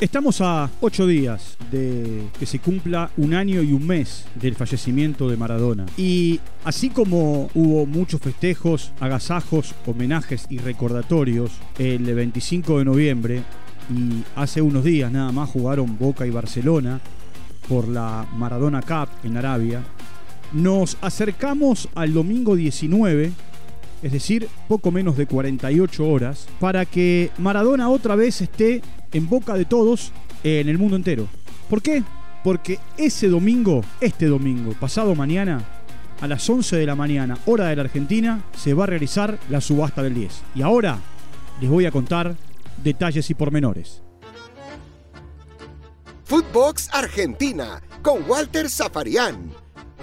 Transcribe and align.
Estamos 0.00 0.40
a 0.40 0.68
ocho 0.80 1.06
días 1.06 1.56
de 1.70 2.24
que 2.40 2.46
se 2.46 2.58
cumpla 2.58 3.12
un 3.16 3.32
año 3.32 3.62
y 3.62 3.72
un 3.72 3.86
mes 3.86 4.24
del 4.34 4.56
fallecimiento 4.56 5.28
de 5.28 5.36
Maradona. 5.36 5.86
Y 5.96 6.40
así 6.64 6.90
como 6.90 7.48
hubo 7.54 7.86
muchos 7.86 8.20
festejos, 8.20 8.90
agasajos, 8.98 9.72
homenajes 9.86 10.46
y 10.50 10.58
recordatorios 10.58 11.52
el 11.78 12.12
25 12.12 12.80
de 12.80 12.84
noviembre, 12.84 13.42
y 13.88 14.24
hace 14.34 14.60
unos 14.62 14.82
días 14.82 15.12
nada 15.12 15.30
más 15.30 15.48
jugaron 15.50 15.96
Boca 15.96 16.26
y 16.26 16.30
Barcelona 16.30 17.00
por 17.68 17.86
la 17.86 18.26
Maradona 18.36 18.82
Cup 18.82 19.10
en 19.22 19.36
Arabia, 19.36 19.84
nos 20.52 20.96
acercamos 21.02 21.88
al 21.94 22.12
domingo 22.12 22.56
19 22.56 23.30
es 24.04 24.12
decir, 24.12 24.48
poco 24.68 24.90
menos 24.90 25.16
de 25.16 25.26
48 25.26 26.06
horas, 26.06 26.46
para 26.60 26.84
que 26.84 27.30
Maradona 27.38 27.88
otra 27.88 28.14
vez 28.14 28.42
esté 28.42 28.82
en 29.12 29.30
boca 29.30 29.54
de 29.54 29.64
todos 29.64 30.12
en 30.42 30.68
el 30.68 30.76
mundo 30.76 30.96
entero. 30.96 31.26
¿Por 31.70 31.80
qué? 31.80 32.04
Porque 32.44 32.78
ese 32.98 33.28
domingo, 33.28 33.82
este 34.02 34.26
domingo, 34.26 34.74
pasado 34.78 35.14
mañana, 35.14 35.64
a 36.20 36.28
las 36.28 36.48
11 36.48 36.76
de 36.76 36.84
la 36.84 36.94
mañana, 36.94 37.38
hora 37.46 37.68
de 37.68 37.76
la 37.76 37.82
Argentina, 37.82 38.44
se 38.54 38.74
va 38.74 38.84
a 38.84 38.88
realizar 38.88 39.38
la 39.48 39.62
subasta 39.62 40.02
del 40.02 40.12
10. 40.12 40.42
Y 40.54 40.60
ahora 40.60 40.98
les 41.62 41.70
voy 41.70 41.86
a 41.86 41.90
contar 41.90 42.36
detalles 42.82 43.30
y 43.30 43.34
pormenores. 43.34 44.02
Footbox 46.24 46.90
Argentina 46.92 47.82
con 48.02 48.28
Walter 48.28 48.68
Zafarian. 48.68 49.50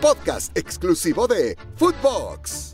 Podcast 0.02 0.58
exclusivo 0.58 1.28
de 1.28 1.56
Footbox. 1.76 2.71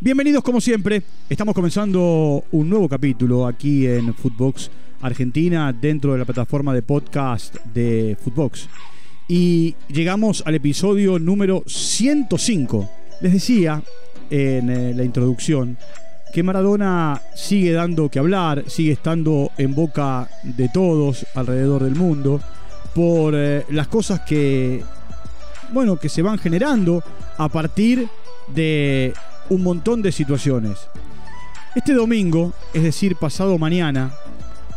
Bienvenidos 0.00 0.44
como 0.44 0.60
siempre. 0.60 1.02
Estamos 1.28 1.56
comenzando 1.56 2.44
un 2.52 2.70
nuevo 2.70 2.88
capítulo 2.88 3.48
aquí 3.48 3.84
en 3.84 4.14
Footbox 4.14 4.70
Argentina 5.00 5.72
dentro 5.72 6.12
de 6.12 6.20
la 6.20 6.24
plataforma 6.24 6.72
de 6.72 6.82
podcast 6.82 7.56
de 7.74 8.16
Footbox. 8.22 8.68
Y 9.26 9.74
llegamos 9.88 10.44
al 10.46 10.54
episodio 10.54 11.18
número 11.18 11.64
105. 11.66 12.88
Les 13.22 13.32
decía 13.32 13.82
en 14.30 14.70
eh, 14.70 14.94
la 14.94 15.02
introducción 15.02 15.76
que 16.32 16.44
Maradona 16.44 17.20
sigue 17.34 17.72
dando 17.72 18.08
que 18.08 18.20
hablar, 18.20 18.62
sigue 18.68 18.92
estando 18.92 19.50
en 19.58 19.74
boca 19.74 20.30
de 20.44 20.68
todos 20.68 21.26
alrededor 21.34 21.82
del 21.82 21.96
mundo 21.96 22.40
por 22.94 23.34
eh, 23.34 23.64
las 23.70 23.88
cosas 23.88 24.20
que 24.20 24.80
bueno, 25.72 25.96
que 25.96 26.08
se 26.08 26.22
van 26.22 26.38
generando 26.38 27.02
a 27.36 27.48
partir 27.48 28.08
de 28.54 29.14
un 29.48 29.62
montón 29.62 30.02
de 30.02 30.12
situaciones. 30.12 30.88
Este 31.74 31.94
domingo, 31.94 32.52
es 32.72 32.82
decir, 32.82 33.16
pasado 33.16 33.58
mañana, 33.58 34.12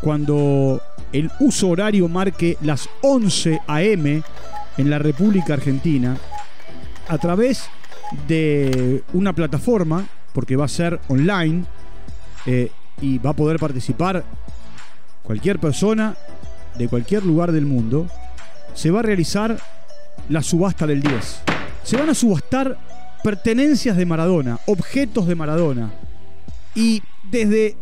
cuando 0.02 0.82
el 1.12 1.32
uso 1.40 1.70
horario 1.70 2.08
marque 2.08 2.58
las 2.62 2.90
11 3.02 3.62
a.m. 3.68 4.24
en 4.78 4.90
la 4.90 5.00
República 5.00 5.54
Argentina, 5.54 6.18
a 7.08 7.18
través 7.18 7.70
de 8.28 9.04
una 9.14 9.34
plataforma, 9.34 10.06
porque 10.34 10.56
va 10.56 10.66
a 10.66 10.70
ser 10.70 11.00
online, 11.08 11.66
eh, 12.46 12.72
y 13.02 13.18
va 13.18 13.32
a 13.32 13.36
poder 13.36 13.58
participar 13.58 14.24
cualquier 15.24 15.60
persona 15.60 16.16
de 16.78 16.88
cualquier 16.88 17.26
lugar 17.26 17.52
del 17.52 17.66
mundo, 17.66 18.08
se 18.74 18.92
va 18.92 19.00
a 19.00 19.04
realizar 19.04 19.58
la 20.30 20.42
subasta 20.42 20.88
del 20.88 21.02
10. 21.02 21.42
Se 21.84 21.98
van 21.98 22.10
a 22.10 22.14
subastar 22.14 22.78
pertenencias 23.24 23.98
de 23.98 24.06
Maradona, 24.06 24.60
objetos 24.66 25.28
de 25.28 25.36
Maradona. 25.36 25.92
Y 26.76 27.02
desde 27.30 27.76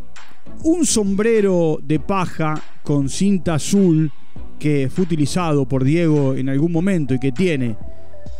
un 0.64 0.86
sombrero 0.86 1.80
de 1.82 2.00
paja 2.00 2.62
con 2.84 3.10
cinta 3.10 3.56
azul 3.56 4.12
que 4.58 4.90
fue 4.94 5.06
utilizado 5.06 5.66
por 5.66 5.84
Diego 5.84 6.36
en 6.36 6.50
algún 6.50 6.72
momento 6.72 7.14
y 7.14 7.20
que 7.20 7.32
tiene 7.32 7.78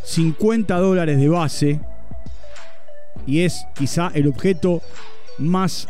50 0.04 0.78
dólares 0.78 1.18
de 1.18 1.30
base 1.30 1.80
y 3.26 3.42
es 3.42 3.66
quizá 3.76 4.12
el 4.14 4.28
objeto 4.28 4.82
más 5.38 5.88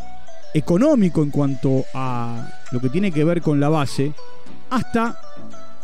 económico 0.53 1.23
en 1.23 1.31
cuanto 1.31 1.85
a 1.93 2.49
lo 2.71 2.79
que 2.79 2.89
tiene 2.89 3.11
que 3.11 3.23
ver 3.23 3.41
con 3.41 3.59
la 3.59 3.69
base, 3.69 4.13
hasta 4.69 5.17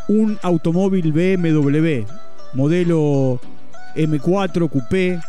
un 0.07 0.37
automóvil 0.43 1.11
BMW 1.11 2.05
modelo 2.53 3.39
M4 3.95 4.69
Coupé 4.69 5.19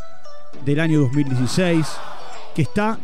del 0.64 0.80
año 0.80 1.00
2016, 1.00 1.86
que 2.54 2.62
está 2.62 2.98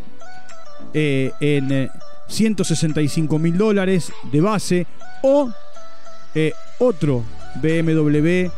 eh, 0.94 1.32
en 1.40 1.90
165 2.28 3.36
eh, 3.36 3.38
mil 3.38 3.58
dólares 3.58 4.12
de 4.30 4.40
base, 4.40 4.86
o 5.22 5.50
eh, 6.34 6.52
otro 6.78 7.24
BMW 7.62 8.48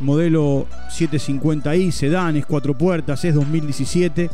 modelo 0.00 0.66
750i, 0.90 1.90
sedanes, 1.90 2.46
cuatro 2.46 2.74
puertas, 2.74 3.24
es 3.24 3.34
2017 3.34 4.30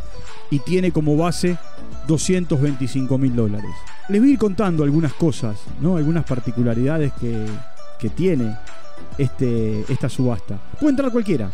y 0.50 0.58
tiene 0.60 0.90
como 0.90 1.16
base 1.16 1.58
225 2.06 3.18
mil 3.18 3.36
dólares. 3.36 3.70
Les 4.08 4.20
voy 4.20 4.30
a 4.30 4.32
ir 4.32 4.38
contando 4.38 4.82
algunas 4.82 5.12
cosas, 5.14 5.58
¿no? 5.80 5.96
algunas 5.96 6.24
particularidades 6.24 7.12
que, 7.20 7.46
que 7.98 8.08
tiene 8.10 8.56
este, 9.18 9.84
esta 9.92 10.08
subasta. 10.08 10.58
Puede 10.78 10.90
entrar 10.90 11.12
cualquiera, 11.12 11.50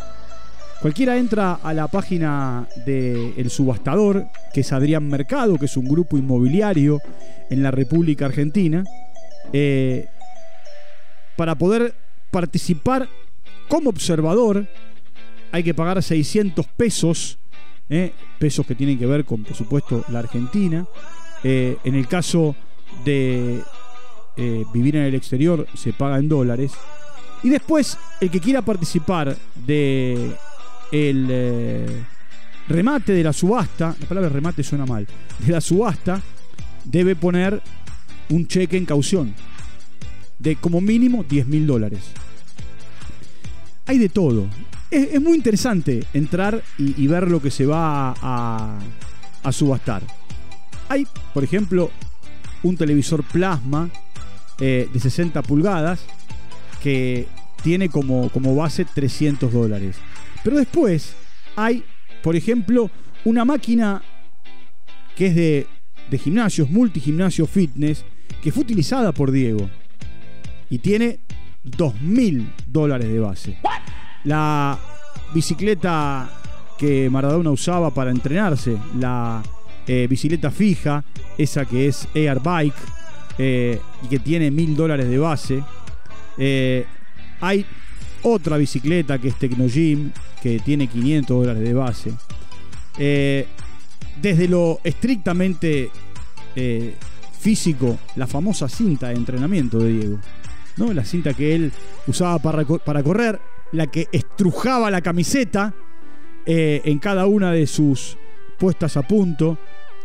Cualquiera 0.81 1.17
entra 1.17 1.53
a 1.55 1.73
la 1.73 1.87
página 1.87 2.67
del 2.85 3.49
subastador, 3.49 4.27
que 4.53 4.61
es 4.61 4.71
Adrián 4.71 5.07
Mercado, 5.07 5.57
que 5.57 5.65
es 5.65 5.75
un 5.75 5.87
grupo 5.87 6.17
inmobiliario 6.17 7.01
en 7.49 7.63
la 7.63 7.71
República 7.71 8.25
Argentina, 8.25 8.83
eh, 9.53 10.07
para 11.35 11.55
poder 11.55 11.95
participar 12.29 13.09
como 13.67 13.89
observador 13.89 14.67
hay 15.51 15.63
que 15.63 15.73
pagar 15.73 16.03
600 16.03 16.67
pesos, 16.67 17.39
eh, 17.89 18.11
pesos 18.37 18.65
que 18.65 18.75
tienen 18.75 18.99
que 18.99 19.05
ver 19.07 19.25
con, 19.25 19.43
por 19.43 19.55
supuesto, 19.55 20.05
la 20.09 20.19
Argentina. 20.19 20.85
Eh, 21.43 21.77
en 21.83 21.95
el 21.95 22.07
caso 22.07 22.55
de 23.03 23.61
vivir 24.71 24.95
en 24.95 25.01
el 25.01 25.15
exterior 25.15 25.65
se 25.73 25.93
paga 25.93 26.19
en 26.19 26.29
dólares. 26.29 26.71
Y 27.41 27.49
después, 27.49 27.97
el 28.21 28.29
que 28.29 28.39
quiera 28.39 28.61
participar 28.61 29.35
de 29.55 30.35
el 30.91 31.27
eh, 31.29 32.03
remate 32.67 33.13
de 33.13 33.23
la 33.23 33.33
subasta, 33.33 33.95
la 33.99 34.07
palabra 34.07 34.29
remate 34.29 34.63
suena 34.63 34.85
mal, 34.85 35.07
de 35.39 35.51
la 35.51 35.61
subasta 35.61 36.21
debe 36.83 37.15
poner 37.15 37.61
un 38.29 38.47
cheque 38.47 38.77
en 38.77 38.85
caución 38.85 39.33
de 40.39 40.55
como 40.55 40.81
mínimo 40.81 41.23
10 41.23 41.47
mil 41.47 41.67
dólares. 41.67 42.01
Hay 43.85 43.97
de 43.97 44.09
todo. 44.09 44.47
Es, 44.91 45.19
muy 45.21 45.37
interesante 45.37 46.05
entrar 46.13 46.61
y, 46.77 47.07
ver 47.07 47.29
lo 47.29 47.41
que 47.41 47.51
se 47.51 47.65
va 47.65 48.13
a, 48.21 48.79
subastar. 49.51 50.01
Hay, 50.89 51.07
por 51.33 51.43
ejemplo, 51.43 51.89
un 52.63 52.77
televisor 52.77 53.23
plasma 53.23 53.89
eh, 54.59 54.89
de 54.91 54.99
60 54.99 55.41
pulgadas 55.43 56.01
que 56.81 57.27
tiene 57.63 57.89
como, 57.89 58.29
como 58.29 58.55
base 58.55 58.85
300 58.85 59.51
dólares. 59.51 59.97
Pero 60.47 60.59
después 60.59 61.13
hay, 61.57 61.83
por 62.23 62.37
ejemplo, 62.37 62.89
una 63.25 63.43
máquina 63.43 64.01
que 65.13 65.27
es 65.27 65.35
de, 65.35 65.67
de 66.09 66.17
gimnasios, 66.17 66.69
multigimnasio 66.69 67.45
fitness, 67.45 68.05
que 68.41 68.53
fue 68.53 68.63
utilizada 68.63 69.11
por 69.11 69.31
Diego. 69.31 69.69
Y 70.69 70.77
tiene 70.77 71.19
2.000 71.65 72.47
dólares 72.65 73.11
de 73.11 73.19
base. 73.19 73.57
La 74.23 74.79
bicicleta 75.33 76.29
que 76.79 77.09
Maradona 77.09 77.51
usaba 77.51 77.93
para 77.93 78.09
entrenarse, 78.09 78.77
la 78.97 79.43
eh, 79.85 80.07
bicicleta 80.09 80.49
fija, 80.49 81.03
esa 81.37 81.65
que 81.65 81.87
es 81.89 82.07
Air 82.13 82.39
Bike 82.39 82.73
eh, 83.37 83.81
y 84.01 84.07
que 84.07 84.19
tiene 84.19 84.49
1.000 84.49 84.75
dólares 84.75 85.09
de 85.09 85.17
base. 85.17 85.61
Eh, 86.37 86.85
hay 87.41 87.65
otra 88.23 88.55
bicicleta 88.55 89.19
que 89.19 89.27
es 89.27 89.35
Tecnogym, 89.35 90.13
que 90.41 90.59
tiene 90.59 90.87
500 90.87 91.37
dólares 91.37 91.63
de 91.63 91.73
base. 91.73 92.13
Eh, 92.97 93.47
desde 94.21 94.47
lo 94.47 94.79
estrictamente 94.83 95.89
eh, 96.55 96.95
físico, 97.39 97.97
la 98.15 98.27
famosa 98.27 98.67
cinta 98.67 99.09
de 99.09 99.15
entrenamiento 99.15 99.79
de 99.79 99.89
Diego. 99.91 100.19
¿no? 100.77 100.93
La 100.93 101.05
cinta 101.05 101.33
que 101.33 101.55
él 101.55 101.71
usaba 102.07 102.39
para, 102.39 102.65
para 102.65 103.03
correr, 103.03 103.39
la 103.71 103.87
que 103.87 104.07
estrujaba 104.11 104.89
la 104.89 105.01
camiseta 105.01 105.73
eh, 106.45 106.81
en 106.85 106.99
cada 106.99 107.25
una 107.25 107.51
de 107.51 107.67
sus 107.67 108.17
puestas 108.57 108.97
a 108.97 109.03
punto. 109.03 109.57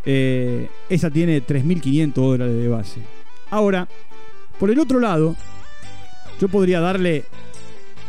esa 0.04 1.10
tiene 1.10 1.46
3.500 1.46 2.12
dólares 2.12 2.56
de 2.56 2.68
base. 2.68 3.00
Ahora, 3.50 3.86
por 4.58 4.70
el 4.70 4.78
otro 4.78 4.98
lado, 4.98 5.36
yo 6.40 6.48
podría 6.48 6.80
darle 6.80 7.24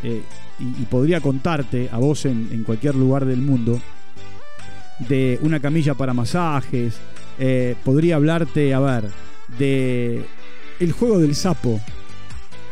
eh, 0.04 0.22
y, 0.60 0.86
podría 0.86 1.22
contarte 1.22 1.90
a 1.92 1.98
vos 1.98 2.26
en, 2.26 2.64
cualquier 2.66 2.96
lugar 2.96 3.26
del 3.26 3.42
mundo 3.42 3.82
de 5.00 5.40
una 5.42 5.60
camilla 5.60 5.96
para 5.96 6.14
masajes, 6.14 6.96
eh, 7.40 7.76
podría 7.84 8.16
hablarte, 8.16 8.74
a 8.74 8.80
ver, 8.80 9.10
de 9.58 10.24
el 10.80 10.92
juego 10.92 11.20
del 11.20 11.36
sapo. 11.36 11.80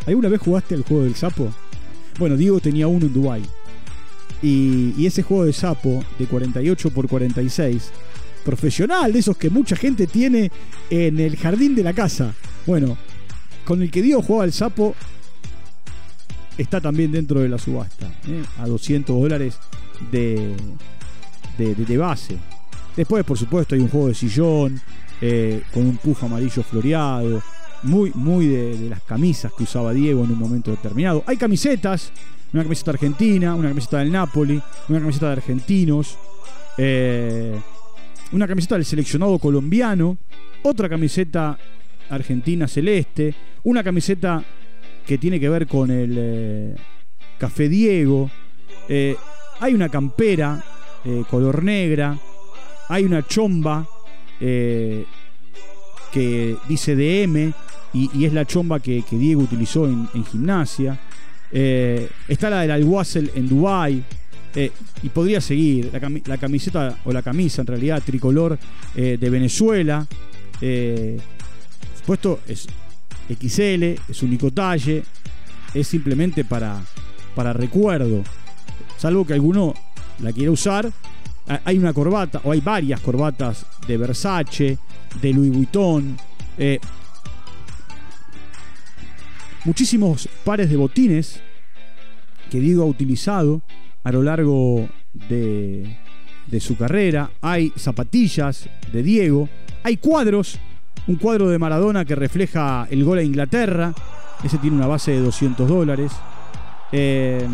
¿Alguna 0.06 0.30
vez 0.30 0.42
jugaste 0.42 0.76
el 0.76 0.84
juego 0.84 1.04
del 1.04 1.16
sapo? 1.16 1.52
Bueno, 2.20 2.38
Diego 2.38 2.60
tenía 2.60 2.88
uno 2.88 3.06
en 3.06 3.14
Dubai. 3.14 3.42
Y, 4.42 5.06
ese 5.06 5.24
juego 5.24 5.46
de 5.46 5.54
sapo 5.54 6.04
de 6.18 6.26
48 6.26 6.90
por 6.92 7.08
46, 7.08 7.92
profesional, 8.44 9.14
de 9.14 9.20
esos 9.20 9.38
que 9.38 9.50
mucha 9.50 9.76
gente 9.76 10.08
tiene 10.08 10.52
en 10.90 11.20
el 11.20 11.38
jardín 11.38 11.76
de 11.76 11.84
la 11.84 11.94
casa. 11.94 12.34
Bueno, 12.66 12.98
con 13.66 13.82
el 13.82 13.92
que 13.92 14.02
Diego 14.02 14.22
jugaba 14.22 14.46
el 14.46 14.54
sapo, 14.54 14.96
está 16.58 16.82
también 16.82 17.12
dentro 17.12 17.40
de 17.40 17.50
la 17.50 17.58
subasta, 17.58 18.08
¿eh? 18.28 18.44
a 18.60 18.68
200 18.68 19.20
dólares 19.20 19.58
de, 20.12 20.56
de, 21.58 21.98
base. 21.98 22.38
Después, 22.96 23.24
por 23.24 23.38
supuesto, 23.38 23.76
hay 23.76 23.82
un 23.82 23.90
juego 23.90 24.08
de 24.08 24.14
sillón 24.14 24.82
eh, 25.22 25.62
con 25.74 25.84
un 25.86 25.98
puff 25.98 26.24
amarillo 26.24 26.64
floreado, 26.64 27.42
muy, 27.84 28.12
muy 28.14 28.48
de, 28.48 28.78
de 28.78 28.90
las 28.90 29.02
camisas 29.04 29.52
que 29.54 29.64
usaba 29.64 29.94
Diego 29.94 30.24
en 30.24 30.32
un 30.32 30.40
momento 30.40 30.72
determinado. 30.72 31.24
Hay 31.26 31.38
camisetas, 31.38 32.12
una 32.54 32.64
camiseta 32.64 32.92
argentina, 32.92 33.56
una 33.56 33.70
camiseta 33.70 34.00
del 34.00 34.12
Napoli, 34.12 34.62
una 34.90 35.00
camiseta 35.00 35.28
de 35.28 35.34
argentinos, 35.34 36.18
eh, 36.78 37.60
una 38.32 38.48
camiseta 38.48 38.76
del 38.76 38.86
seleccionado 38.86 39.38
colombiano, 39.40 40.18
otra 40.64 40.88
camiseta 40.90 41.58
argentina 42.10 42.68
celeste, 42.68 43.34
una 43.64 43.84
camiseta 43.84 44.44
que 45.06 45.18
tiene 45.18 45.40
que 45.40 45.50
ver 45.50 45.68
con 45.68 45.92
el 45.92 46.16
eh, 46.18 46.76
Café 47.38 47.70
Diego, 47.70 48.30
eh, 48.88 49.16
hay 49.60 49.74
una 49.74 49.90
campera 49.90 50.64
eh, 51.04 51.24
color 51.30 51.64
negra, 51.64 52.18
hay 52.90 53.04
una 53.04 53.26
chomba 53.26 53.88
que 54.40 55.06
dice 56.68 56.96
DM 56.96 57.54
y, 57.94 58.10
y 58.14 58.26
es 58.26 58.34
la 58.34 58.46
chomba 58.46 58.80
que, 58.80 59.04
Diego 59.12 59.42
utilizó 59.42 59.86
en, 59.86 60.08
gimnasia. 60.26 61.00
Está 61.52 62.50
la 62.50 62.62
del 62.62 62.72
Alguacel 62.72 63.32
en 63.36 63.48
Dubai 63.48 64.04
y 65.04 65.10
podría 65.10 65.42
seguir 65.42 65.92
la, 65.94 66.12
la 66.26 66.38
camiseta 66.38 66.98
o 67.06 67.14
la 67.14 67.22
camisa 67.22 67.62
en 67.62 67.68
realidad 67.68 68.02
tricolor 68.04 68.58
de 68.96 69.30
Venezuela. 69.30 70.08
Supuesto 72.02 72.40
es 72.48 72.68
XL, 73.36 73.84
es 74.12 74.24
único 74.24 74.52
talle, 74.52 75.04
es 75.74 75.88
simplemente 75.88 76.44
para, 76.46 76.82
para 77.36 77.54
recuerdo. 77.54 78.24
Salvo 78.98 79.26
que 79.26 79.34
alguno 79.34 79.74
la 80.20 80.32
quiera 80.32 80.52
usar. 80.52 80.92
Ha- 81.48 81.62
Hay 81.66 81.78
una 81.78 81.94
corbata, 81.94 82.42
o 82.44 82.52
hay 82.52 82.62
varias 82.62 83.00
corbatas 83.02 83.66
de 83.88 83.98
Versace, 83.98 84.78
de 85.22 85.34
Louis 85.34 85.52
Vuitton. 85.52 86.18
eh, 86.58 86.80
muchísimos 89.66 90.28
pares 90.44 90.70
de 90.70 90.76
botines 90.76 91.40
que 92.50 92.60
Diego 92.60 92.84
ha 92.84 92.86
utilizado 92.86 93.62
a 94.04 94.12
lo 94.12 94.24
largo 94.24 94.90
de, 95.14 95.98
de 96.48 96.60
su 96.60 96.76
carrera. 96.78 97.32
Hay 97.42 97.72
zapatillas 97.78 98.68
de 98.92 99.04
Diego. 99.04 99.50
Hay 99.84 99.98
cuadros. 99.98 100.60
Un 101.08 101.16
cuadro 101.16 101.50
de 101.50 101.58
Maradona 101.60 102.06
que 102.06 102.16
refleja 102.16 102.88
el 102.90 103.04
gol 103.04 103.18
a 103.20 103.24
Inglaterra. 103.24 103.94
Ese 104.44 104.58
tiene 104.58 104.78
una 104.78 104.88
base 104.88 105.12
de 105.12 105.20
200 105.22 105.68
dólares. 105.68 106.12
Eh, 106.92 107.46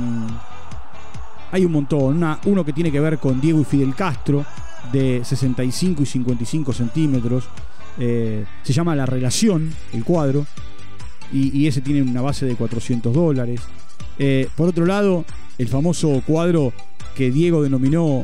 hay 1.51 1.65
un 1.65 1.71
montón. 1.71 2.17
Una- 2.17 2.39
uno 2.45 2.65
que 2.65 2.73
tiene 2.73 2.91
que 2.91 2.99
ver 2.99 3.17
con 3.19 3.39
Diego 3.41 3.59
y 3.61 3.63
Fidel 3.65 3.95
Castro, 3.95 4.45
de 4.91 5.21
65 5.23 6.03
y 6.03 6.05
55 6.05 6.73
centímetros. 6.73 7.45
Eh, 7.99 8.45
se 8.63 8.73
llama 8.73 8.95
La 8.95 9.05
Relación, 9.05 9.71
el 9.94 10.03
cuadro. 10.03 10.45
Y, 11.33 11.67
ese 11.67 11.81
tiene 11.81 12.01
una 12.01 12.21
base 12.21 12.45
de 12.45 12.55
400 12.55 13.13
dólares. 13.13 13.59
Eh, 14.17 14.47
por 14.55 14.69
otro 14.69 14.85
lado, 14.85 15.25
el 15.57 15.67
famoso 15.67 16.21
cuadro 16.25 16.71
que 17.15 17.31
Diego 17.31 17.61
denominó 17.61 18.23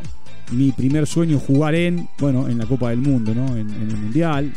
mi 0.51 0.71
primer 0.71 1.05
sueño 1.05 1.37
jugar 1.37 1.75
en, 1.75 2.07
bueno, 2.19 2.47
en 2.47 2.57
la 2.59 2.65
Copa 2.65 2.91
del 2.91 2.99
Mundo, 2.99 3.33
¿no? 3.35 3.57
En 3.57 3.69
el 3.69 3.97
Mundial. 3.97 4.53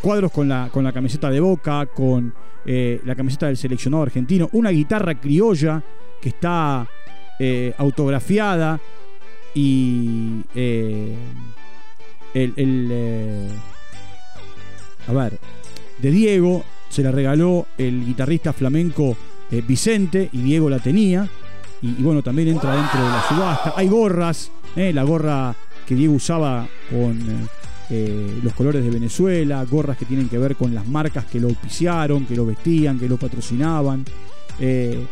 Cuadros 0.00 0.32
con 0.32 0.48
la, 0.48 0.68
con 0.72 0.84
la 0.84 0.92
camiseta 0.92 1.30
de 1.30 1.40
Boca, 1.40 1.86
con 1.86 2.32
eh, 2.64 3.00
la 3.04 3.16
camiseta 3.16 3.46
del 3.46 3.56
seleccionado 3.56 4.04
argentino, 4.04 4.48
una 4.52 4.70
guitarra 4.70 5.16
criolla 5.16 5.82
que 6.20 6.28
está 6.28 6.86
eh, 7.38 7.74
autografiada 7.76 8.80
y 9.52 10.42
eh, 10.54 11.12
el, 12.34 13.50
a 15.08 15.12
ver 15.12 15.38
de 15.98 16.10
Diego 16.10 16.64
se 16.88 17.02
la 17.02 17.10
regaló 17.10 17.66
el 17.76 18.06
guitarrista 18.06 18.52
flamenco 18.52 19.16
Vicente 19.66 20.30
y 20.32 20.40
Diego 20.40 20.70
la 20.70 20.78
tenía 20.78 21.28
y, 21.82 21.94
bueno 21.94 22.22
también 22.22 22.48
entra 22.48 22.76
dentro 22.76 23.02
de 23.02 23.08
la 23.08 23.22
subasta. 23.28 23.74
Hay 23.76 23.88
gorras 23.88 24.50
la 24.76 25.02
gorra 25.02 25.54
que 25.84 25.94
Diego 25.96 26.14
usaba 26.14 26.66
con 26.88 27.48
eh, 27.94 28.40
los 28.42 28.54
colores 28.54 28.82
de 28.82 28.88
Venezuela 28.88 29.62
gorras 29.66 29.98
que 29.98 30.06
tienen 30.06 30.26
que 30.26 30.38
ver 30.38 30.56
con 30.56 30.74
las 30.74 30.88
marcas 30.88 31.26
que 31.26 31.38
lo 31.38 31.48
auspiciaron 31.48 32.24
que 32.24 32.34
lo 32.34 32.46
vestían 32.46 32.98
que 32.98 33.06
lo 33.06 33.18
patrocinaban. 33.18 34.02
Eh, 34.58 35.04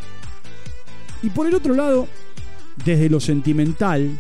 y 1.23 1.29
por 1.29 1.47
el 1.47 1.55
otro 1.55 1.75
lado 1.75 2.09
desde 2.83 3.11
lo 3.11 3.21
sentimental, 3.21 4.19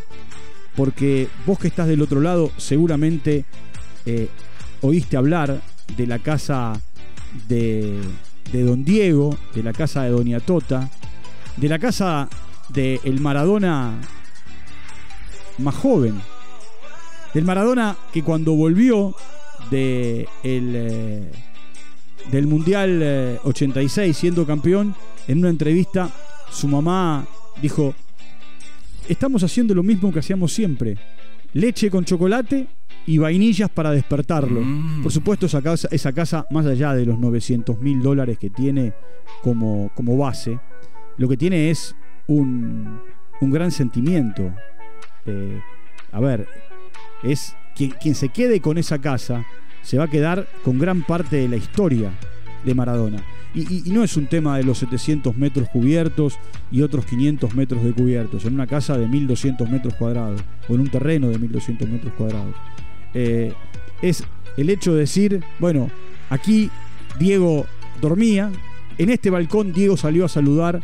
porque 0.76 1.28
vos 1.46 1.58
que 1.58 1.68
estás 1.68 1.88
del 1.88 2.02
otro 2.02 2.20
lado 2.20 2.50
seguramente 2.58 3.46
eh, 4.04 4.28
oíste 4.82 5.16
hablar 5.16 5.62
de 5.96 6.06
la 6.06 6.18
casa 6.18 6.78
de, 7.48 7.98
de 8.52 8.62
Don 8.62 8.84
Diego, 8.84 9.38
de 9.54 9.62
la 9.62 9.72
casa 9.72 10.02
de 10.02 10.10
Doña 10.10 10.40
Tota, 10.40 10.90
de 11.56 11.68
la 11.68 11.78
casa 11.78 12.28
de 12.68 13.00
el 13.04 13.20
Maradona 13.20 13.94
más 15.56 15.74
joven, 15.74 16.20
del 17.34 17.44
Maradona 17.44 17.96
que 18.12 18.22
cuando 18.22 18.54
volvió 18.54 19.14
de 19.70 20.28
el, 20.42 20.72
eh, 20.74 21.30
del 22.30 22.46
Mundial 22.46 23.00
eh, 23.02 23.38
86 23.44 24.16
siendo 24.16 24.46
campeón, 24.46 24.94
en 25.28 25.38
una 25.38 25.48
entrevista 25.48 26.10
su 26.50 26.66
mamá 26.68 27.26
dijo, 27.62 27.94
estamos 29.08 29.42
haciendo 29.42 29.74
lo 29.74 29.82
mismo 29.82 30.12
que 30.12 30.18
hacíamos 30.18 30.52
siempre. 30.52 30.96
Leche 31.52 31.90
con 31.90 32.04
chocolate 32.04 32.66
y 33.06 33.18
vainillas 33.18 33.70
para 33.70 33.90
despertarlo. 33.90 34.60
Mm. 34.60 35.02
Por 35.02 35.12
supuesto, 35.12 35.46
esa 35.46 35.62
casa, 35.62 35.88
esa 35.90 36.12
casa, 36.12 36.46
más 36.50 36.66
allá 36.66 36.94
de 36.94 37.06
los 37.06 37.18
900 37.18 37.78
mil 37.80 38.02
dólares 38.02 38.38
que 38.38 38.50
tiene 38.50 38.92
como, 39.42 39.90
como 39.94 40.16
base, 40.16 40.58
lo 41.16 41.28
que 41.28 41.36
tiene 41.36 41.70
es 41.70 41.94
un, 42.26 43.00
un 43.40 43.50
gran 43.50 43.70
sentimiento. 43.70 44.52
Eh, 45.26 45.60
a 46.12 46.20
ver, 46.20 46.46
es 47.22 47.56
quien, 47.74 47.90
quien 47.90 48.14
se 48.14 48.28
quede 48.28 48.60
con 48.60 48.78
esa 48.78 48.98
casa 48.98 49.44
se 49.82 49.98
va 49.98 50.04
a 50.04 50.10
quedar 50.10 50.46
con 50.64 50.78
gran 50.78 51.02
parte 51.02 51.36
de 51.36 51.48
la 51.48 51.56
historia 51.56 52.10
de 52.64 52.74
Maradona. 52.74 53.22
Y, 53.54 53.90
no 53.90 54.04
es 54.04 54.16
un 54.16 54.26
tema 54.26 54.56
de 54.56 54.62
los 54.62 54.78
700 54.78 55.36
metros 55.36 55.68
cubiertos 55.70 56.38
y 56.70 56.82
otros 56.82 57.04
500 57.06 57.54
metros 57.54 57.82
de 57.82 57.92
cubiertos, 57.92 58.44
en 58.44 58.54
una 58.54 58.66
casa 58.66 58.96
de 58.96 59.08
1200 59.08 59.68
metros 59.68 59.94
cuadrados, 59.94 60.40
o 60.68 60.74
en 60.74 60.80
un 60.82 60.88
terreno 60.88 61.28
de 61.28 61.38
1200 61.38 61.88
metros 61.88 62.12
cuadrados. 62.14 62.54
Eh, 63.12 63.52
es 64.02 64.22
el 64.56 64.70
hecho 64.70 64.94
de 64.94 65.00
decir, 65.00 65.42
bueno, 65.58 65.90
aquí 66.28 66.70
Diego 67.18 67.66
dormía, 68.00 68.50
en 68.98 69.10
este 69.10 69.30
balcón 69.30 69.72
Diego 69.72 69.96
salió 69.96 70.26
a 70.26 70.28
saludar 70.28 70.80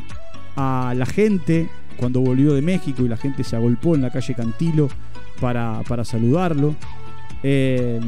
a 0.57 0.93
la 0.97 1.07
gente 1.07 1.69
cuando 1.99 2.21
volvió 2.21 2.53
de 2.53 2.63
México 2.63 3.05
y 3.05 3.09
la 3.09 3.17
gente 3.17 3.45
se 3.45 3.55
agolpó 3.55 3.95
en 3.95 4.03
la 4.03 4.11
calle 4.11 4.35
Cantilo 4.35 4.89
para, 5.41 5.83
para 5.89 6.05
saludarlo. 6.05 6.75
Eh, 7.43 8.01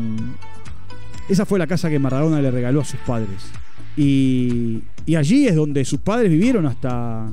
esa 1.28 1.44
fue 1.44 1.58
la 1.58 1.66
casa 1.66 1.90
que 1.90 1.98
Maradona 1.98 2.40
le 2.40 2.50
regaló 2.50 2.80
a 2.80 2.84
sus 2.84 3.00
padres. 3.00 3.50
Y, 3.96 4.82
allí 5.16 5.46
es 5.46 5.56
donde 5.56 5.84
sus 5.84 6.00
padres 6.00 6.30
vivieron 6.30 6.66
hasta 6.66 7.30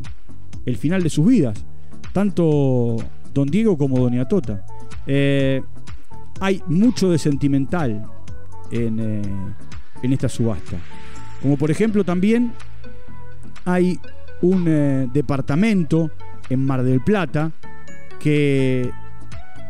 el 0.66 0.78
final 0.78 1.04
de 1.04 1.10
sus 1.10 1.26
vidas. 1.26 1.64
Tanto 2.14 2.98
Don 3.34 3.48
Diego 3.48 3.78
como 3.78 4.00
Doña 4.00 4.28
Tota. 4.28 4.66
Eh, 5.08 5.62
hay 6.40 6.62
mucho 6.68 7.10
de 7.10 7.18
sentimental 7.18 8.06
en, 8.72 9.00
eh, 9.00 9.22
en 10.02 10.14
esta 10.14 10.30
subasta. 10.30 10.78
Como 11.42 11.58
por 11.58 11.70
ejemplo 11.70 12.04
también 12.04 12.54
hay 13.66 14.00
un 14.42 15.10
departamento 15.14 16.12
en 16.50 16.66
Mar 16.66 16.84
del 16.84 17.02
Plata 17.02 17.52
que 18.20 18.92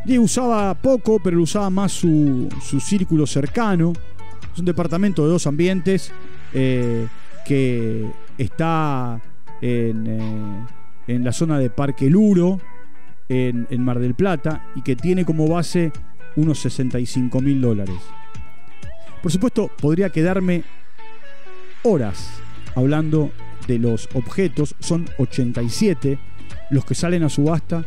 Diego 0.06 0.22
usaba 0.22 0.72
poco, 0.74 1.18
pero 1.18 1.42
usaba 1.42 1.68
más 1.68 1.90
su, 1.90 2.48
su 2.62 2.78
círculo 2.78 3.26
cercano. 3.26 3.92
Es 4.52 4.58
un 4.60 4.64
departamento 4.64 5.24
de 5.24 5.32
dos 5.32 5.48
ambientes 5.48 6.12
eh, 6.54 7.08
que 7.44 8.08
está 8.38 9.20
en, 9.60 10.06
eh, 10.06 10.66
en 11.08 11.24
la 11.24 11.32
zona 11.32 11.58
de 11.58 11.70
Parque 11.70 12.08
Luro, 12.08 12.60
en, 13.28 13.66
en 13.68 13.84
Mar 13.84 13.98
del 13.98 14.14
Plata, 14.14 14.68
y 14.76 14.82
que 14.82 14.94
tiene 14.94 15.24
como 15.24 15.48
base 15.48 15.90
unos 16.36 16.60
65 16.60 17.40
mil 17.40 17.60
dólares. 17.60 17.98
Por 19.20 19.32
supuesto, 19.32 19.68
podría 19.80 20.10
quedarme 20.10 20.62
horas 21.82 22.30
hablando 22.76 23.32
de 23.66 23.80
los 23.80 24.08
objetos. 24.14 24.76
Son 24.78 25.06
87 25.18 26.16
los 26.70 26.84
que 26.84 26.94
salen 26.94 27.24
a 27.24 27.28
subasta 27.28 27.84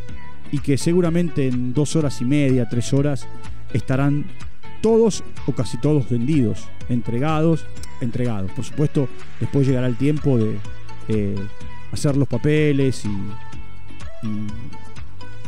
y 0.52 0.58
que 0.58 0.76
seguramente 0.78 1.48
en 1.48 1.72
dos 1.72 1.96
horas 1.96 2.20
y 2.20 2.24
media, 2.24 2.68
tres 2.68 2.92
horas, 2.92 3.26
estarán 3.72 4.26
todos 4.80 5.22
o 5.46 5.52
casi 5.52 5.78
todos 5.78 6.08
vendidos, 6.08 6.68
entregados, 6.88 7.66
entregados. 8.00 8.50
Por 8.52 8.64
supuesto, 8.64 9.08
después 9.38 9.66
llegará 9.66 9.86
el 9.86 9.96
tiempo 9.96 10.38
de 10.38 10.56
eh, 11.08 11.36
hacer 11.92 12.16
los 12.16 12.28
papeles 12.28 13.04
y, 13.04 14.26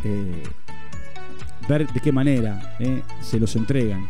eh, 0.05 0.43
ver 1.69 1.87
de 1.87 2.01
qué 2.01 2.13
manera 2.13 2.77
eh, 2.81 3.03
se 3.21 3.39
los 3.39 3.55
entregan. 3.57 4.09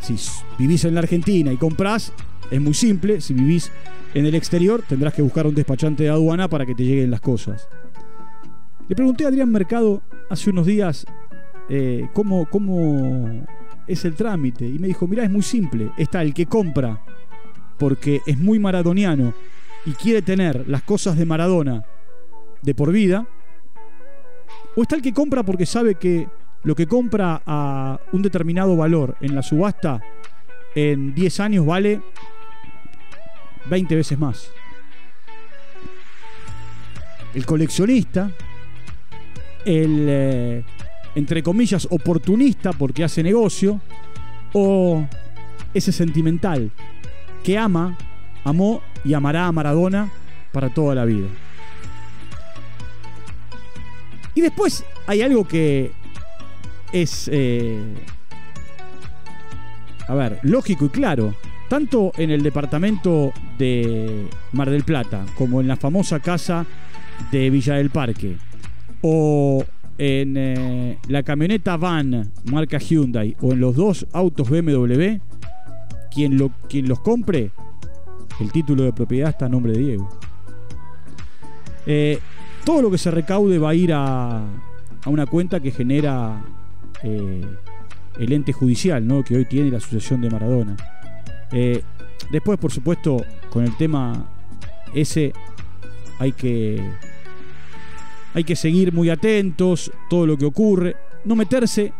Si 0.00 0.16
vivís 0.58 0.84
en 0.84 0.94
la 0.94 1.00
Argentina 1.00 1.52
y 1.52 1.56
comprás, 1.56 2.12
es 2.50 2.60
muy 2.60 2.74
simple. 2.74 3.20
Si 3.20 3.34
vivís 3.34 3.70
en 4.12 4.26
el 4.26 4.34
exterior, 4.34 4.82
tendrás 4.86 5.14
que 5.14 5.22
buscar 5.22 5.46
un 5.46 5.54
despachante 5.54 6.04
de 6.04 6.10
aduana 6.10 6.48
para 6.48 6.66
que 6.66 6.74
te 6.74 6.84
lleguen 6.84 7.10
las 7.10 7.20
cosas. 7.20 7.68
Le 8.86 8.94
pregunté 8.94 9.24
a 9.24 9.28
Adrián 9.28 9.50
Mercado 9.50 10.02
hace 10.28 10.50
unos 10.50 10.66
días 10.66 11.06
cómo, 12.12 12.46
cómo 12.50 13.46
es 13.86 14.04
el 14.04 14.14
trámite. 14.14 14.66
Y 14.66 14.78
me 14.78 14.88
dijo, 14.88 15.06
mira, 15.06 15.24
es 15.24 15.30
muy 15.30 15.42
simple. 15.42 15.90
Está 15.96 16.20
el 16.22 16.34
que 16.34 16.46
compra 16.46 17.00
porque 17.78 18.20
es 18.26 18.38
muy 18.38 18.58
maradoniano 18.58 19.34
y 19.86 19.92
quiere 19.92 20.22
tener 20.22 20.68
las 20.68 20.82
cosas 20.82 21.16
de 21.16 21.24
Maradona 21.24 21.82
de 22.62 22.74
por 22.74 22.92
vida. 22.92 23.26
O 24.76 24.82
está 24.82 24.96
el 24.96 25.02
que 25.02 25.12
compra 25.12 25.42
porque 25.42 25.66
sabe 25.66 25.94
que 25.94 26.28
lo 26.62 26.74
que 26.74 26.86
compra 26.86 27.42
a 27.46 28.00
un 28.12 28.22
determinado 28.22 28.76
valor 28.76 29.16
en 29.20 29.34
la 29.34 29.42
subasta 29.42 30.00
en 30.74 31.14
10 31.14 31.40
años 31.40 31.64
vale 31.66 32.00
20 33.70 33.94
veces 33.96 34.18
más. 34.18 34.50
El 37.34 37.46
coleccionista, 37.46 38.30
el, 39.64 40.06
eh, 40.08 40.64
entre 41.14 41.42
comillas, 41.42 41.86
oportunista 41.90 42.72
porque 42.72 43.04
hace 43.04 43.22
negocio, 43.22 43.80
o 44.52 45.04
ese 45.74 45.92
sentimental 45.92 46.70
que 47.42 47.58
ama, 47.58 47.98
amó 48.44 48.80
y 49.04 49.14
amará 49.14 49.46
a 49.46 49.52
Maradona 49.52 50.10
para 50.52 50.70
toda 50.70 50.94
la 50.94 51.04
vida. 51.04 51.26
Y 54.34 54.40
después 54.40 54.84
hay 55.06 55.22
algo 55.22 55.46
que 55.46 55.92
es, 56.92 57.28
eh, 57.32 57.94
a 60.08 60.14
ver, 60.14 60.38
lógico 60.42 60.86
y 60.86 60.88
claro. 60.88 61.34
Tanto 61.68 62.12
en 62.18 62.30
el 62.30 62.42
departamento 62.42 63.32
de 63.58 64.28
Mar 64.52 64.70
del 64.70 64.84
Plata 64.84 65.24
como 65.36 65.60
en 65.60 65.66
la 65.66 65.76
famosa 65.76 66.20
casa 66.20 66.66
de 67.32 67.50
Villa 67.50 67.74
del 67.74 67.90
Parque 67.90 68.36
o 69.06 69.62
en 69.98 70.34
eh, 70.38 70.98
la 71.08 71.22
camioneta 71.22 71.76
van 71.76 72.32
marca 72.44 72.78
Hyundai 72.78 73.36
o 73.42 73.52
en 73.52 73.60
los 73.60 73.76
dos 73.76 74.06
autos 74.12 74.48
BMW, 74.48 75.18
quien, 76.10 76.38
lo, 76.38 76.50
quien 76.70 76.88
los 76.88 77.00
compre, 77.00 77.50
el 78.40 78.50
título 78.50 78.82
de 78.82 78.94
propiedad 78.94 79.28
está 79.28 79.44
a 79.44 79.48
nombre 79.50 79.72
de 79.72 79.78
Diego. 79.78 80.08
Eh, 81.86 82.18
todo 82.64 82.80
lo 82.80 82.90
que 82.90 82.96
se 82.96 83.10
recaude 83.10 83.58
va 83.58 83.70
a 83.70 83.74
ir 83.74 83.92
a, 83.92 84.42
una 85.04 85.26
cuenta 85.26 85.60
que 85.60 85.70
genera 85.70 86.42
eh, 87.02 87.44
el 88.18 88.32
ente 88.32 88.54
judicial 88.54 89.06
que 89.22 89.36
hoy 89.36 89.44
tiene 89.44 89.70
la 89.70 89.76
Asociación 89.76 90.22
de 90.22 90.30
Maradona. 90.30 90.76
después, 92.32 92.58
por 92.58 92.72
supuesto, 92.72 93.18
con 93.50 93.64
el 93.64 93.76
tema 93.76 94.30
ese 94.94 95.34
hay 96.18 96.32
que 96.32 96.80
hay 98.34 98.44
que 98.44 98.56
seguir 98.56 98.92
muy 98.92 99.10
atentos, 99.10 99.90
todo 100.10 100.26
lo 100.26 100.36
que 100.36 100.44
ocurre, 100.44 100.96
no 101.24 101.36
meterse, 101.36 101.92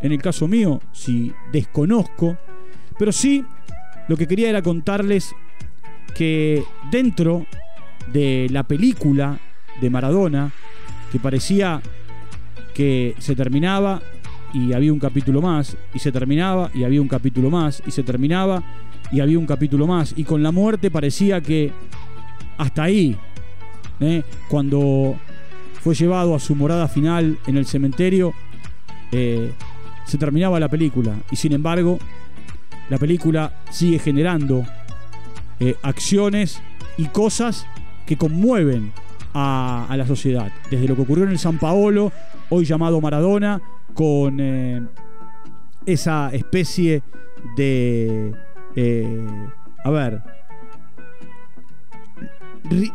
en 0.00 0.12
el 0.12 0.22
caso 0.22 0.46
mío, 0.46 0.80
si 0.92 1.32
desconozco, 1.50 2.36
pero 2.98 3.10
sí 3.10 3.44
lo 4.06 4.16
que 4.16 4.26
quería 4.26 4.50
era 4.50 4.62
contarles 4.62 5.34
que 6.14 6.62
dentro 6.90 7.46
de 8.12 8.48
la 8.50 8.62
película 8.62 9.38
de 9.80 9.90
Maradona, 9.90 10.52
que 11.10 11.18
parecía 11.18 11.80
que 12.74 13.14
se 13.18 13.34
terminaba 13.34 14.00
y 14.52 14.72
había 14.72 14.92
un 14.92 14.98
capítulo 14.98 15.40
más, 15.40 15.76
y 15.94 15.98
se 15.98 16.12
terminaba 16.12 16.70
y 16.74 16.84
había 16.84 17.00
un 17.00 17.08
capítulo 17.08 17.50
más, 17.50 17.82
y 17.86 17.90
se 17.90 18.02
terminaba 18.02 18.62
y 19.10 19.20
había 19.20 19.38
un 19.38 19.46
capítulo 19.46 19.86
más, 19.86 20.12
y 20.16 20.24
con 20.24 20.42
la 20.42 20.52
muerte 20.52 20.90
parecía 20.90 21.40
que 21.40 21.72
hasta 22.58 22.82
ahí, 22.82 23.16
¿eh? 24.00 24.22
cuando 24.48 25.16
fue 25.80 25.94
llevado 25.94 26.34
a 26.34 26.40
su 26.40 26.54
morada 26.54 26.88
final 26.88 27.38
en 27.46 27.56
el 27.56 27.66
cementerio, 27.66 28.32
eh, 29.12 29.52
se 30.04 30.18
terminaba 30.18 30.60
la 30.60 30.68
película. 30.68 31.14
Y 31.30 31.36
sin 31.36 31.52
embargo, 31.52 31.98
la 32.88 32.98
película 32.98 33.52
sigue 33.70 33.98
generando 33.98 34.64
eh, 35.60 35.76
acciones 35.82 36.60
y 36.96 37.06
cosas 37.06 37.66
que 38.06 38.16
conmueven 38.16 38.92
a, 39.34 39.94
la 39.96 40.06
sociedad. 40.06 40.50
Desde 40.70 40.88
lo 40.88 40.96
que 40.96 41.02
ocurrió 41.02 41.24
en 41.24 41.30
el 41.30 41.38
San 41.38 41.58
Paolo, 41.58 42.12
hoy 42.48 42.64
llamado 42.64 43.00
Maradona, 43.00 43.60
con 43.94 44.38
eh, 44.40 44.82
esa 45.86 46.30
especie 46.32 47.02
de... 47.56 48.32
a 49.84 49.90
ver, 49.90 50.22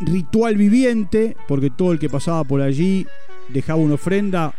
ritual 0.06 0.58
viviente, 0.58 1.36
porque 1.48 1.70
todo 1.70 1.92
el 1.94 2.00
que 2.00 2.10
pasaba 2.10 2.44
por 2.44 2.62
allí 2.62 3.06
dejaba 3.50 3.80
una 3.80 3.96
ofrenda, 3.96 4.54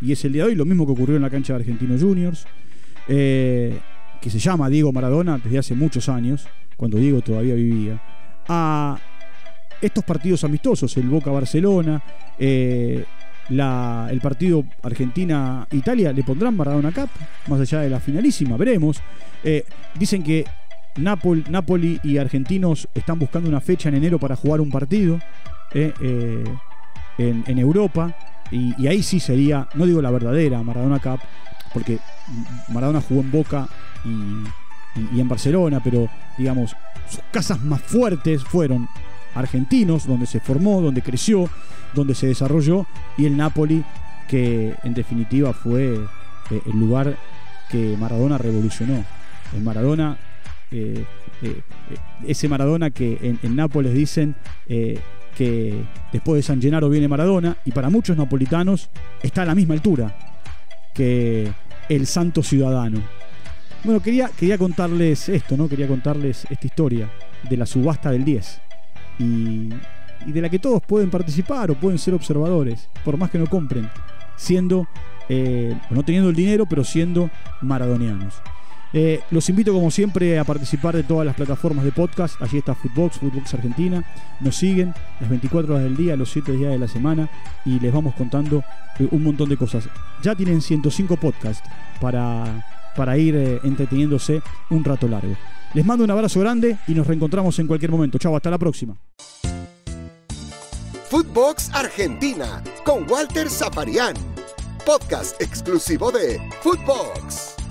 y 0.00 0.12
es 0.12 0.24
el 0.24 0.32
día 0.32 0.44
de 0.44 0.50
hoy, 0.50 0.54
lo 0.54 0.64
mismo 0.64 0.86
que 0.86 0.92
ocurrió 0.92 1.16
en 1.16 1.22
la 1.22 1.30
cancha 1.30 1.52
de 1.54 1.60
Argentinos 1.60 2.02
Juniors, 2.02 2.46
eh, 3.08 3.78
que 4.20 4.30
se 4.30 4.38
llama 4.38 4.68
Diego 4.68 4.92
Maradona 4.92 5.38
desde 5.38 5.58
hace 5.58 5.74
muchos 5.74 6.08
años, 6.08 6.46
cuando 6.76 6.98
Diego 6.98 7.20
todavía 7.20 7.54
vivía, 7.54 8.00
a 8.48 8.98
estos 9.80 10.04
partidos 10.04 10.44
amistosos, 10.44 10.96
el 10.96 11.08
Boca 11.08 11.30
Barcelona, 11.30 12.02
eh, 12.38 13.04
el 13.50 14.20
partido 14.22 14.64
Argentina-Italia, 14.82 16.12
le 16.12 16.22
pondrán 16.22 16.56
Maradona 16.56 16.92
Cup, 16.92 17.10
más 17.48 17.60
allá 17.60 17.80
de 17.80 17.90
la 17.90 18.00
finalísima, 18.00 18.56
veremos. 18.56 19.00
Eh, 19.42 19.64
dicen 19.98 20.22
que 20.22 20.44
Napoli 20.96 22.00
y 22.02 22.18
Argentinos 22.18 22.88
están 22.94 23.18
buscando 23.18 23.48
una 23.48 23.60
fecha 23.60 23.88
en 23.88 23.96
enero 23.96 24.18
para 24.18 24.36
jugar 24.36 24.60
un 24.60 24.70
partido 24.70 25.18
eh, 25.72 25.92
eh, 26.00 26.44
en, 27.18 27.58
Europa. 27.58 28.14
Y, 28.50 28.86
ahí 28.86 29.02
sí 29.02 29.18
sería, 29.18 29.68
no 29.74 29.86
digo 29.86 30.00
la 30.00 30.10
verdadera 30.10 30.62
Maradona 30.62 31.00
Cup, 31.00 31.20
porque 31.72 31.98
Maradona 32.68 33.00
jugó 33.00 33.22
en 33.22 33.30
Boca 33.32 33.68
y, 34.04 35.20
en 35.20 35.28
Barcelona, 35.28 35.80
pero 35.82 36.08
digamos, 36.38 36.76
sus 37.08 37.20
casas 37.32 37.60
más 37.62 37.82
fuertes 37.82 38.44
fueron 38.44 38.88
Argentinos, 39.34 40.06
donde 40.06 40.26
se 40.26 40.38
formó, 40.38 40.80
donde 40.80 41.02
creció, 41.02 41.50
donde 41.92 42.14
se 42.14 42.28
desarrolló, 42.28 42.86
y 43.16 43.26
el 43.26 43.36
Napoli, 43.36 43.84
que 44.28 44.76
en 44.84 44.94
definitiva 44.94 45.52
fue 45.52 45.94
eh, 46.50 46.62
el 46.66 46.78
lugar 46.78 47.16
que 47.68 47.96
Maradona 47.98 48.38
revolucionó. 48.38 49.04
Maradona 49.60 50.16
eh, 50.74 51.04
eh, 51.42 51.60
ese 52.26 52.48
Maradona 52.48 52.90
que 52.90 53.38
en, 53.40 53.54
Nápoles 53.54 53.94
dicen 53.94 54.34
eh, 54.66 54.98
que 55.36 55.84
después 56.12 56.38
de 56.38 56.42
San 56.42 56.60
Gennaro 56.60 56.88
viene 56.88 57.06
Maradona 57.06 57.56
y 57.64 57.70
para 57.70 57.90
muchos 57.90 58.16
napolitanos 58.16 58.90
está 59.22 59.42
a 59.42 59.44
la 59.44 59.54
misma 59.54 59.74
altura 59.74 60.16
que 60.92 61.48
el 61.88 62.06
santo 62.06 62.42
ciudadano. 62.42 63.00
Bueno, 63.84 64.00
quería, 64.02 64.30
quería 64.36 64.58
contarles 64.58 65.28
esto, 65.28 65.56
¿no? 65.56 65.68
Quería 65.68 65.86
contarles 65.86 66.44
esta 66.50 66.66
historia 66.66 67.08
de 67.48 67.56
la 67.56 67.66
subasta 67.66 68.10
del 68.10 68.24
10 68.24 68.60
y, 69.20 69.68
de 70.26 70.40
la 70.40 70.48
que 70.48 70.58
todos 70.58 70.82
pueden 70.82 71.10
participar 71.10 71.70
o 71.70 71.74
pueden 71.74 71.98
ser 71.98 72.14
observadores, 72.14 72.88
por 73.04 73.16
más 73.16 73.30
que 73.30 73.38
no 73.38 73.46
compren, 73.46 73.88
siendo, 74.36 74.88
no 75.90 76.02
teniendo 76.02 76.30
el 76.30 76.36
dinero, 76.36 76.66
pero 76.66 76.82
siendo 76.82 77.30
maradonianos. 77.60 78.40
Eh, 78.96 79.20
los 79.32 79.48
invito 79.48 79.72
como 79.72 79.90
siempre 79.90 80.38
a 80.38 80.44
participar 80.44 80.94
de 80.94 81.02
todas 81.02 81.26
las 81.26 81.34
plataformas 81.34 81.84
de 81.84 81.90
podcast. 81.90 82.40
Allí 82.40 82.58
está 82.58 82.76
Footbox, 82.76 83.18
Footbox 83.18 83.52
Argentina. 83.54 84.04
Nos 84.40 84.54
siguen 84.54 84.94
las 85.20 85.28
24 85.28 85.74
horas 85.74 85.84
del 85.84 85.96
día, 85.96 86.14
los 86.14 86.30
7 86.30 86.52
días 86.52 86.70
de 86.70 86.78
la 86.78 86.86
semana 86.86 87.28
y 87.64 87.80
les 87.80 87.92
vamos 87.92 88.14
contando 88.14 88.62
eh, 89.00 89.08
un 89.10 89.24
montón 89.24 89.48
de 89.48 89.56
cosas. 89.56 89.88
Ya 90.22 90.36
tienen 90.36 90.62
105 90.62 91.16
podcasts 91.16 91.68
para, 92.00 92.64
para 92.94 93.18
ir 93.18 93.34
eh, 93.34 93.60
entreteniéndose 93.64 94.40
un 94.70 94.84
rato 94.84 95.08
largo. 95.08 95.34
Les 95.74 95.84
mando 95.84 96.04
un 96.04 96.10
abrazo 96.12 96.38
grande 96.38 96.78
y 96.86 96.94
nos 96.94 97.08
reencontramos 97.08 97.58
en 97.58 97.66
cualquier 97.66 97.90
momento. 97.90 98.16
Chao, 98.18 98.36
hasta 98.36 98.48
la 98.48 98.58
próxima. 98.58 98.96
Footbox 101.10 101.70
Argentina 101.74 102.62
con 102.84 103.10
Walter 103.10 103.50
Zafarian. 103.50 104.14
Podcast 104.86 105.40
exclusivo 105.42 106.12
de 106.12 106.40
Footbox. 106.62 107.63